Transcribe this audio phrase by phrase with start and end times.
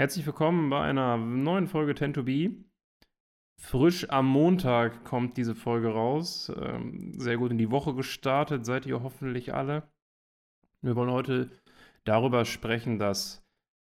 [0.00, 2.52] Herzlich willkommen bei einer neuen Folge Tend to Be.
[3.60, 6.50] Frisch am Montag kommt diese Folge raus.
[6.56, 9.92] Ähm, sehr gut in die Woche gestartet, seid ihr hoffentlich alle.
[10.80, 11.50] Wir wollen heute
[12.04, 13.46] darüber sprechen, dass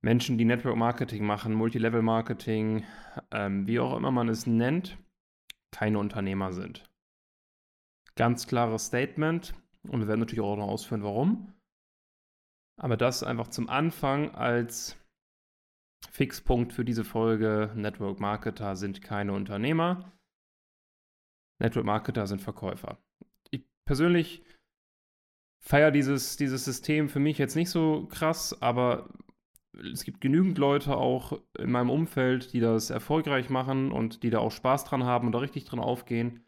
[0.01, 2.82] Menschen, die Network Marketing machen, Multilevel Marketing,
[3.30, 4.96] ähm, wie auch immer man es nennt,
[5.71, 6.82] keine Unternehmer sind.
[8.14, 11.53] Ganz klares Statement und wir werden natürlich auch noch ausführen, warum.
[12.80, 14.96] Aber das einfach zum Anfang als
[16.09, 17.72] Fixpunkt für diese Folge.
[17.74, 20.12] Network Marketer sind keine Unternehmer.
[21.60, 22.98] Network Marketer sind Verkäufer.
[23.50, 24.42] Ich persönlich
[25.62, 29.12] feiere dieses, dieses System für mich jetzt nicht so krass, aber
[29.92, 34.38] es gibt genügend Leute auch in meinem Umfeld, die das erfolgreich machen und die da
[34.38, 36.44] auch Spaß dran haben und da richtig dran aufgehen.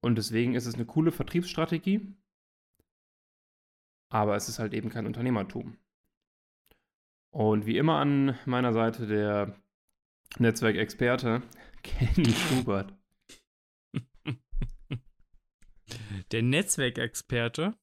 [0.00, 2.14] Und deswegen ist es eine coole Vertriebsstrategie.
[4.12, 5.76] Aber es ist halt eben kein Unternehmertum.
[7.30, 9.56] Und wie immer an meiner Seite der
[10.38, 11.42] Netzwerkexperte
[11.82, 12.94] Kenny Schubert.
[16.32, 17.74] Der Netzwerkexperte?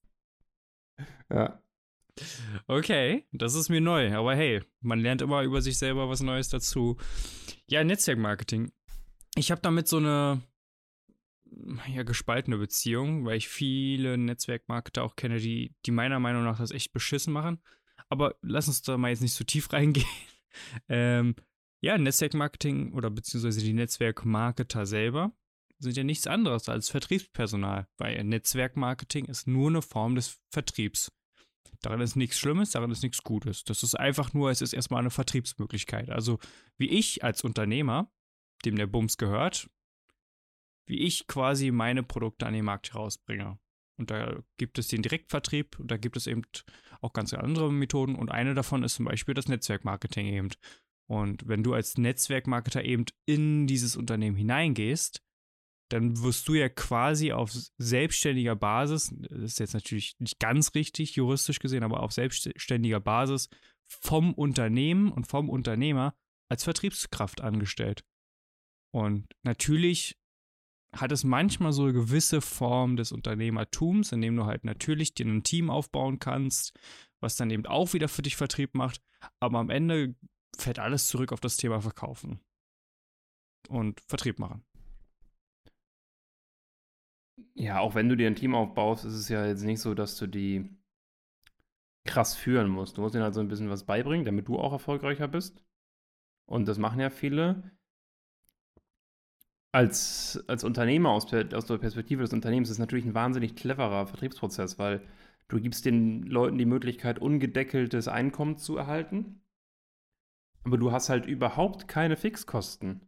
[1.30, 1.62] Ja.
[2.66, 6.48] Okay, das ist mir neu, aber hey, man lernt immer über sich selber was Neues
[6.48, 6.96] dazu.
[7.66, 8.72] Ja, Netzwerkmarketing.
[9.36, 10.42] Ich habe damit so eine
[11.86, 16.70] ja, gespaltene Beziehung, weil ich viele Netzwerkmarketer auch kenne, die, die meiner Meinung nach das
[16.70, 17.62] echt beschissen machen.
[18.10, 20.06] Aber lass uns da mal jetzt nicht so tief reingehen.
[20.88, 21.34] ähm,
[21.80, 25.32] ja, Netzwerkmarketing oder beziehungsweise die Netzwerkmarketer selber
[25.78, 31.12] sind ja nichts anderes als Vertriebspersonal, weil Netzwerkmarketing ist nur eine Form des Vertriebs.
[31.80, 33.62] Daran ist nichts Schlimmes, daran ist nichts Gutes.
[33.62, 36.10] Das ist einfach nur, es ist erstmal eine Vertriebsmöglichkeit.
[36.10, 36.40] Also
[36.76, 38.10] wie ich als Unternehmer,
[38.64, 39.70] dem der Bums gehört,
[40.86, 43.60] wie ich quasi meine Produkte an den Markt herausbringe.
[43.98, 46.42] Und da gibt es den Direktvertrieb und da gibt es eben
[47.00, 48.14] auch ganz andere Methoden.
[48.14, 50.48] Und eine davon ist zum Beispiel das Netzwerkmarketing eben.
[51.08, 55.22] Und wenn du als Netzwerkmarketer eben in dieses Unternehmen hineingehst,
[55.90, 61.16] dann wirst du ja quasi auf selbstständiger Basis, das ist jetzt natürlich nicht ganz richtig
[61.16, 63.48] juristisch gesehen, aber auf selbstständiger Basis
[63.86, 66.14] vom Unternehmen und vom Unternehmer
[66.50, 68.04] als Vertriebskraft angestellt.
[68.90, 70.17] Und natürlich
[70.92, 75.26] hat es manchmal so eine gewisse Form des Unternehmertums, in dem du halt natürlich dir
[75.26, 76.78] ein Team aufbauen kannst,
[77.20, 79.02] was dann eben auch wieder für dich Vertrieb macht.
[79.40, 80.14] Aber am Ende
[80.56, 82.40] fällt alles zurück auf das Thema Verkaufen
[83.68, 84.64] und Vertrieb machen.
[87.54, 90.16] Ja, auch wenn du dir ein Team aufbaust, ist es ja jetzt nicht so, dass
[90.16, 90.76] du die
[92.04, 92.96] krass führen musst.
[92.96, 95.62] Du musst ihnen halt so ein bisschen was beibringen, damit du auch erfolgreicher bist.
[96.46, 97.70] Und das machen ja viele
[99.78, 104.08] als, als Unternehmer aus, aus der Perspektive des Unternehmens ist es natürlich ein wahnsinnig cleverer
[104.08, 105.02] Vertriebsprozess, weil
[105.46, 109.40] du gibst den Leuten die Möglichkeit, ungedeckeltes Einkommen zu erhalten,
[110.64, 113.02] aber du hast halt überhaupt keine Fixkosten.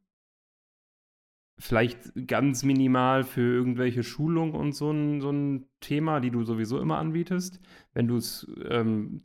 [1.58, 6.78] Vielleicht ganz minimal für irgendwelche Schulungen und so ein, so ein Thema, die du sowieso
[6.78, 7.58] immer anbietest.
[7.94, 9.24] Wenn du es ähm,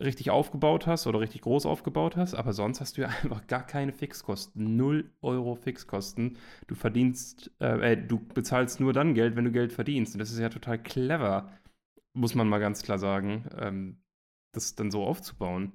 [0.00, 3.66] richtig aufgebaut hast oder richtig groß aufgebaut hast, aber sonst hast du ja einfach gar
[3.66, 4.76] keine Fixkosten.
[4.76, 6.38] Null Euro Fixkosten.
[6.66, 10.14] Du verdienst, äh, äh, du bezahlst nur dann Geld, wenn du Geld verdienst.
[10.14, 11.52] Und das ist ja total clever,
[12.12, 14.02] muss man mal ganz klar sagen, ähm,
[14.52, 15.72] das dann so aufzubauen.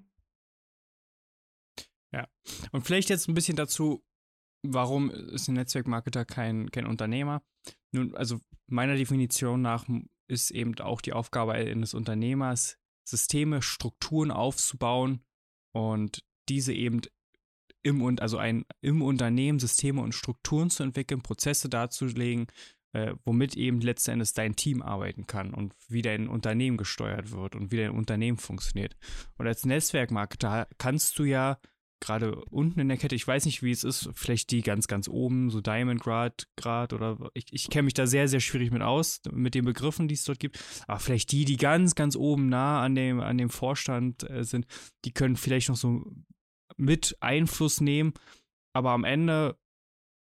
[2.12, 2.28] Ja,
[2.72, 4.04] und vielleicht jetzt ein bisschen dazu,
[4.64, 7.44] warum ist ein Netzwerkmarketer kein, kein Unternehmer?
[7.92, 9.86] Nun, also meiner Definition nach
[10.28, 12.78] ist eben auch die Aufgabe eines Unternehmers,
[13.10, 15.24] Systeme, Strukturen aufzubauen
[15.74, 17.02] und diese eben
[17.82, 22.48] im also ein im Unternehmen Systeme und Strukturen zu entwickeln, Prozesse darzulegen,
[22.94, 27.56] äh, womit eben letzten Endes dein Team arbeiten kann und wie dein Unternehmen gesteuert wird
[27.56, 28.96] und wie dein Unternehmen funktioniert.
[29.38, 31.60] Und als Netzwerkmarketer kannst du ja
[32.00, 35.08] gerade unten in der Kette, ich weiß nicht, wie es ist, vielleicht die ganz, ganz
[35.08, 38.82] oben, so Diamond Grad, Grad oder ich, ich kenne mich da sehr, sehr schwierig mit
[38.82, 40.60] aus, mit den Begriffen, die es dort gibt.
[40.88, 44.66] Aber vielleicht die, die ganz, ganz oben nah an dem, an dem Vorstand äh, sind,
[45.06, 46.06] die können vielleicht noch so
[46.78, 48.14] mit Einfluss nehmen.
[48.74, 49.58] Aber am Ende,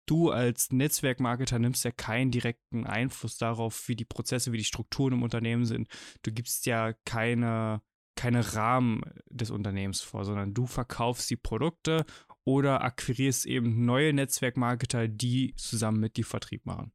[0.06, 5.14] du als Netzwerkmarketer nimmst ja keinen direkten Einfluss darauf, wie die Prozesse, wie die Strukturen
[5.14, 5.88] im Unternehmen sind.
[6.22, 7.82] Du gibst ja keine
[8.16, 12.04] keine Rahmen des Unternehmens vor, sondern du verkaufst die Produkte
[12.44, 16.92] oder akquirierst eben neue Netzwerkmarketer, die zusammen mit dir Vertrieb machen.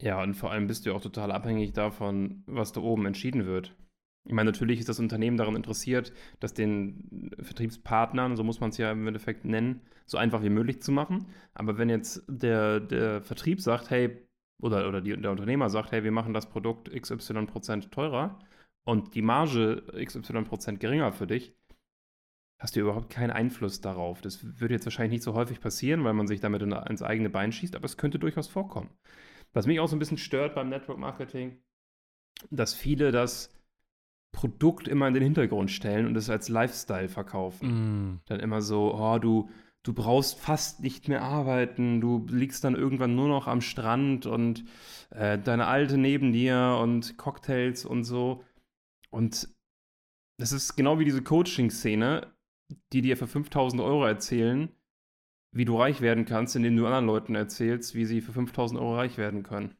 [0.00, 3.76] Ja, und vor allem bist du auch total abhängig davon, was da oben entschieden wird.
[4.24, 8.78] Ich meine, natürlich ist das Unternehmen daran interessiert, das den Vertriebspartnern, so muss man es
[8.78, 11.26] ja im Endeffekt nennen, so einfach wie möglich zu machen.
[11.54, 14.26] Aber wenn jetzt der, der Vertrieb sagt, hey,
[14.60, 18.38] oder, oder die, der Unternehmer sagt, hey, wir machen das Produkt XY Prozent teurer,
[18.84, 21.54] und die Marge XY Prozent geringer für dich,
[22.58, 24.20] hast du überhaupt keinen Einfluss darauf.
[24.20, 27.28] Das würde jetzt wahrscheinlich nicht so häufig passieren, weil man sich damit in, ins eigene
[27.28, 28.90] Bein schießt, aber es könnte durchaus vorkommen.
[29.52, 31.60] Was mich auch so ein bisschen stört beim Network Marketing,
[32.50, 33.52] dass viele das
[34.32, 37.68] Produkt immer in den Hintergrund stellen und es als Lifestyle verkaufen.
[38.14, 38.20] Mm.
[38.26, 39.50] Dann immer so, oh, du,
[39.82, 44.64] du brauchst fast nicht mehr arbeiten, du liegst dann irgendwann nur noch am Strand und
[45.10, 48.42] äh, deine Alte neben dir und Cocktails und so.
[49.12, 49.48] Und
[50.38, 52.32] das ist genau wie diese Coaching-Szene,
[52.92, 54.70] die dir für 5000 Euro erzählen,
[55.54, 58.96] wie du reich werden kannst, indem du anderen Leuten erzählst, wie sie für 5000 Euro
[58.96, 59.76] reich werden können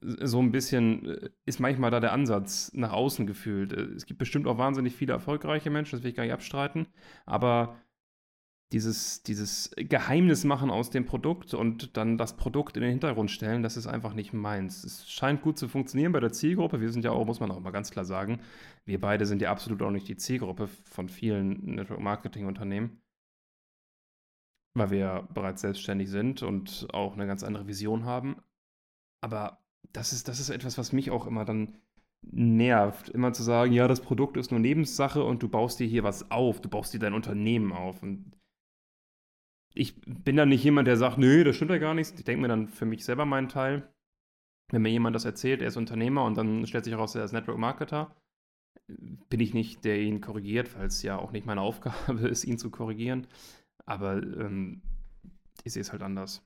[0.00, 3.72] so ein bisschen äh, ist manchmal da der Ansatz nach außen gefühlt.
[3.72, 6.86] Äh, es gibt bestimmt auch wahnsinnig viele erfolgreiche Menschen, das will ich gar nicht abstreiten,
[7.26, 7.76] aber
[8.72, 13.62] dieses, dieses Geheimnis machen aus dem Produkt und dann das Produkt in den Hintergrund stellen,
[13.62, 14.84] das ist einfach nicht meins.
[14.84, 16.80] Es scheint gut zu funktionieren bei der Zielgruppe.
[16.80, 18.40] Wir sind ja auch, muss man auch mal ganz klar sagen,
[18.84, 23.00] wir beide sind ja absolut auch nicht die Zielgruppe von vielen Network-Marketing-Unternehmen,
[24.74, 28.36] weil wir bereits selbstständig sind und auch eine ganz andere Vision haben.
[29.22, 31.78] Aber das ist, das ist etwas, was mich auch immer dann
[32.22, 33.08] nervt.
[33.08, 36.30] Immer zu sagen, ja, das Produkt ist nur Nebensache und du baust dir hier was
[36.30, 38.02] auf, du baust dir dein Unternehmen auf.
[38.02, 38.32] Und
[39.78, 42.18] ich bin dann nicht jemand, der sagt, nö, das stimmt ja gar nicht.
[42.18, 43.88] Ich denke mir dann für mich selber meinen Teil.
[44.70, 47.32] Wenn mir jemand das erzählt, er ist Unternehmer und dann stellt sich heraus, er ist
[47.32, 48.14] Network Marketer,
[48.86, 52.58] bin ich nicht, der ihn korrigiert, weil es ja auch nicht meine Aufgabe ist, ihn
[52.58, 53.26] zu korrigieren.
[53.86, 54.82] Aber ähm,
[55.64, 56.42] ich sehe es halt anders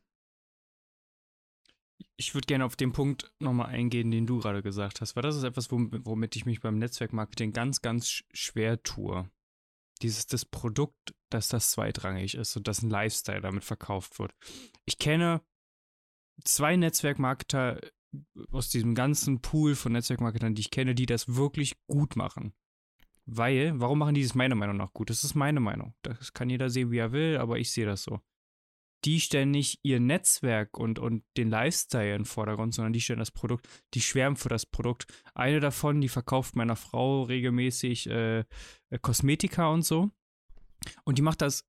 [2.16, 5.36] ich würde gerne auf den Punkt nochmal eingehen, den du gerade gesagt hast, weil das
[5.36, 9.28] ist etwas, womit ich mich beim Netzwerkmarketing ganz, ganz schwer tue.
[10.02, 14.32] Dieses das Produkt, dass das zweitrangig ist und dass ein Lifestyle damit verkauft wird.
[14.84, 15.42] Ich kenne
[16.44, 17.80] zwei Netzwerkmarketer
[18.50, 22.52] aus diesem ganzen Pool von Netzwerkmarketern, die ich kenne, die das wirklich gut machen.
[23.24, 25.08] Weil, warum machen die das meiner Meinung nach gut?
[25.08, 25.94] Das ist meine Meinung.
[26.02, 28.20] Das kann jeder sehen, wie er will, aber ich sehe das so
[29.04, 33.18] die stellen nicht ihr Netzwerk und, und den Lifestyle in den Vordergrund, sondern die stellen
[33.18, 35.06] das Produkt, die schwärmen für das Produkt.
[35.34, 38.44] Eine davon, die verkauft meiner Frau regelmäßig äh, äh,
[39.00, 40.10] Kosmetika und so.
[41.04, 41.66] Und die macht das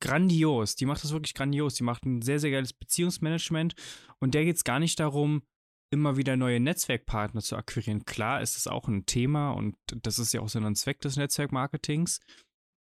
[0.00, 0.74] grandios.
[0.74, 1.74] Die macht das wirklich grandios.
[1.74, 3.74] Die macht ein sehr, sehr geiles Beziehungsmanagement.
[4.18, 5.42] Und der geht es gar nicht darum,
[5.90, 8.04] immer wieder neue Netzwerkpartner zu akquirieren.
[8.04, 11.16] Klar ist das auch ein Thema und das ist ja auch so ein Zweck des
[11.16, 12.20] Netzwerkmarketings.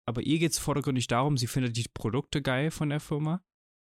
[0.06, 3.42] Aber ihr geht es vordergründig darum, sie findet die Produkte geil von der Firma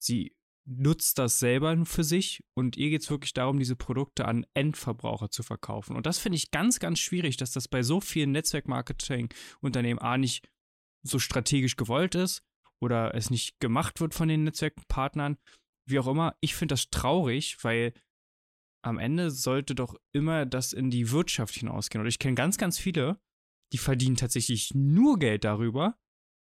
[0.06, 0.36] Sie
[0.68, 5.30] nutzt das selber für sich und ihr geht es wirklich darum, diese Produkte an Endverbraucher
[5.30, 5.96] zu verkaufen.
[5.96, 10.48] Und das finde ich ganz, ganz schwierig, dass das bei so vielen Netzwerkmarketing-Unternehmen A nicht
[11.04, 12.44] so strategisch gewollt ist
[12.81, 15.38] oder es nicht gemacht wird von den Netzwerkpartnern.
[15.88, 17.94] Wie auch immer, ich finde das traurig, weil
[18.84, 22.02] am Ende sollte doch immer das in die Wirtschaft hinausgehen.
[22.02, 23.19] Und ich kenne ganz, ganz viele,
[23.72, 25.98] die verdienen tatsächlich nur Geld darüber,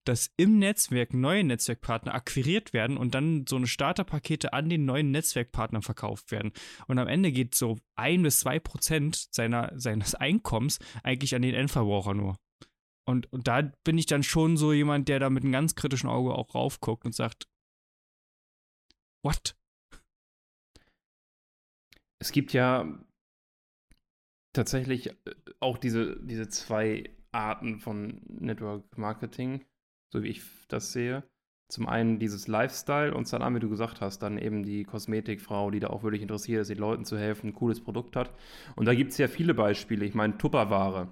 [0.08, 5.10] dass im Netzwerk neue Netzwerkpartner akquiriert werden und dann so eine Starterpakete an den neuen
[5.10, 6.52] Netzwerkpartnern verkauft werden.
[6.86, 11.54] Und am Ende geht so ein bis zwei Prozent seiner, seines Einkommens eigentlich an den
[11.54, 12.38] Endverbraucher nur.
[13.06, 16.08] Und, und da bin ich dann schon so jemand, der da mit einem ganz kritischen
[16.08, 17.46] Auge auch raufguckt und sagt,
[19.22, 19.56] what?
[22.18, 22.98] Es gibt ja
[24.54, 25.14] tatsächlich äh,
[25.60, 29.64] auch diese, diese zwei Arten von Network Marketing
[30.12, 31.22] so wie ich das sehe.
[31.70, 35.80] Zum einen dieses Lifestyle und dann, wie du gesagt hast, dann eben die Kosmetikfrau, die
[35.80, 38.32] da auch wirklich interessiert ist, den Leuten zu helfen, ein cooles Produkt hat.
[38.74, 40.06] Und da gibt es ja viele Beispiele.
[40.06, 41.08] Ich meine, Tupperware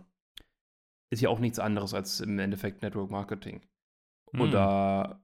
[1.10, 3.60] ist ja auch nichts anderes als im Endeffekt Network Marketing.
[4.32, 4.40] Mm.
[4.40, 5.20] Oder,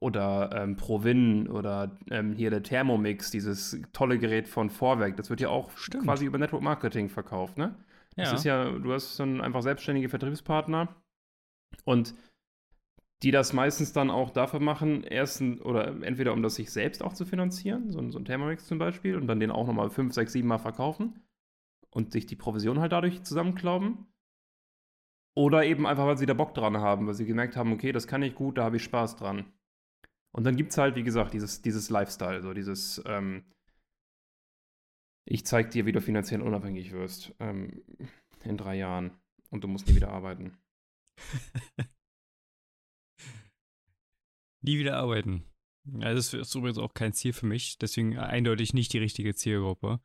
[0.00, 5.42] oder ähm, Provin oder ähm, hier der Thermomix, dieses tolle Gerät von Vorwerk, das wird
[5.42, 6.04] ja auch Stimmt.
[6.04, 7.76] quasi über Network Marketing verkauft, ne?
[8.16, 8.24] Ja.
[8.24, 10.88] Das ist ja, du hast dann einfach selbstständige Vertriebspartner
[11.84, 12.14] und
[13.22, 17.12] die das meistens dann auch dafür machen, erstens oder entweder um das sich selbst auch
[17.12, 20.32] zu finanzieren, so, so ein Thermomix zum Beispiel, und dann den auch nochmal 5, 6,
[20.32, 21.20] 7 Mal verkaufen
[21.90, 24.06] und sich die Provision halt dadurch zusammenklauben.
[25.36, 28.06] Oder eben einfach, weil sie da Bock dran haben, weil sie gemerkt haben, okay, das
[28.06, 29.52] kann ich gut, da habe ich Spaß dran.
[30.32, 33.44] Und dann gibt es halt, wie gesagt, dieses, dieses Lifestyle, so dieses, ähm,
[35.24, 37.82] ich zeig dir, wie du finanziell unabhängig wirst ähm,
[38.44, 39.12] in drei Jahren
[39.50, 40.58] und du musst nie wieder arbeiten.
[44.62, 45.44] Nie wieder arbeiten.
[45.84, 50.00] Ja, das ist übrigens auch kein Ziel für mich, deswegen eindeutig nicht die richtige Zielgruppe.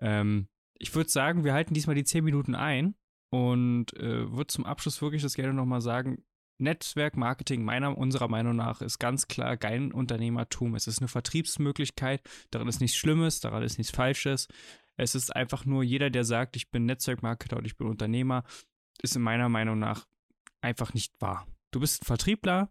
[0.00, 2.96] Ähm, ich würde sagen, wir halten diesmal die 10 Minuten ein
[3.30, 6.24] und äh, würde zum Abschluss wirklich das gerne nochmal sagen,
[6.58, 10.74] Netzwerkmarketing meiner, unserer Meinung nach ist ganz klar kein Unternehmertum.
[10.74, 14.48] Es ist eine Vertriebsmöglichkeit, daran ist nichts Schlimmes, daran ist nichts Falsches.
[14.96, 18.44] Es ist einfach nur jeder, der sagt, ich bin Netzwerkmarketer und ich bin Unternehmer,
[19.02, 20.06] ist in meiner Meinung nach
[20.60, 21.46] einfach nicht wahr.
[21.70, 22.70] Du bist ein Vertriebler,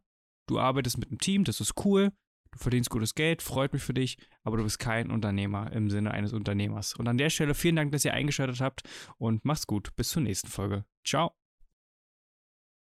[0.51, 2.11] du arbeitest mit einem Team, das ist cool,
[2.51, 6.11] du verdienst gutes Geld, freut mich für dich, aber du bist kein Unternehmer im Sinne
[6.11, 6.93] eines Unternehmers.
[6.95, 8.83] Und an der Stelle vielen Dank, dass ihr eingeschaltet habt
[9.17, 9.95] und macht's gut.
[9.95, 10.85] Bis zur nächsten Folge.
[11.05, 11.40] Ciao.